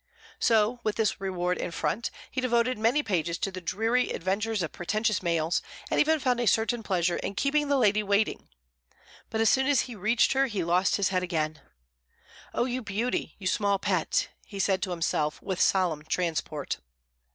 So, 0.39 0.79
with 0.83 0.95
this 0.95 1.21
reward 1.21 1.59
in 1.59 1.69
front, 1.69 2.09
he 2.31 2.41
devoted 2.41 2.75
many 2.79 3.03
pages 3.03 3.37
to 3.37 3.51
the 3.51 3.61
dreary 3.61 4.09
adventures 4.09 4.63
of 4.63 4.71
pretentious 4.71 5.21
males, 5.21 5.61
and 5.91 5.99
even 5.99 6.19
found 6.19 6.39
a 6.39 6.47
certain 6.47 6.81
pleasure 6.81 7.17
in 7.17 7.35
keeping 7.35 7.67
the 7.67 7.77
lady 7.77 8.01
waiting. 8.01 8.47
But 9.29 9.41
as 9.41 9.49
soon 9.51 9.67
as 9.67 9.81
he 9.81 9.93
reached 9.95 10.33
her 10.33 10.47
he 10.47 10.63
lost 10.63 10.95
his 10.95 11.09
head 11.09 11.21
again. 11.21 11.61
"Oh, 12.51 12.65
you 12.65 12.81
beauty! 12.81 13.33
oh, 13.33 13.35
you 13.41 13.45
small 13.45 13.77
pet!" 13.77 14.29
he 14.43 14.57
said 14.57 14.81
to 14.81 14.89
himself, 14.89 15.39
with 15.39 15.61
solemn 15.61 16.03
transport. 16.05 16.79